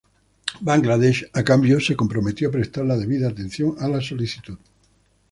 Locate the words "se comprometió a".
1.79-2.51